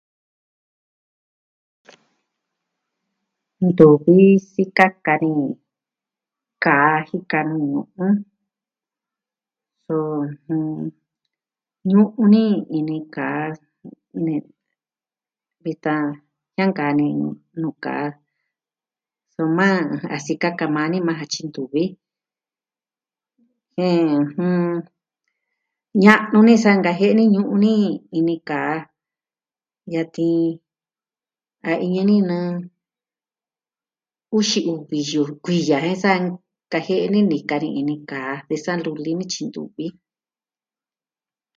Nuu 3.75 3.93
vi 4.03 4.17
sikaka 4.51 5.13
ni, 5.23 5.33
kaa 6.63 6.95
jika 7.07 7.39
nuu 7.51 7.75
ñu'un. 9.87 10.91
Ñu'un 11.91 12.25
ni 12.33 12.43
ini 12.77 12.97
kaa 13.15 13.43
ne 14.25 14.35
vitan, 15.63 16.03
jiankani 16.55 17.07
nuu 17.59 17.75
kaa 17.85 18.05
soma 19.33 19.67
sikaka 20.25 20.65
maa 20.75 20.87
ni 20.91 20.99
maa 21.07 21.19
ja 21.21 21.25
tyi 21.31 21.41
ntuvi 21.47 21.83
jen, 23.75 24.13
ña'nu 26.03 26.39
sa 26.63 26.71
nkajiene 26.77 27.23
ñu'un 27.33 27.61
ni 27.65 27.73
ini 28.17 28.35
kaa. 28.49 28.75
Yatin, 29.93 30.41
a 31.69 31.71
iñɨ 31.85 32.03
ni 32.09 32.17
nɨɨ 32.29 32.45
uxi 34.37 34.59
uvi 34.73 34.99
yu, 35.11 35.21
kuiya 35.43 35.77
jen 35.85 35.97
sa 36.03 36.11
kajie'e 36.71 37.05
ni 37.31 37.37
kani 37.49 37.69
ni 37.89 37.95
kaa 38.09 38.33
ve 38.47 38.55
sa 38.63 38.73
luli 38.83 39.11
nityi 39.17 39.43
ntuvi. 39.47 39.85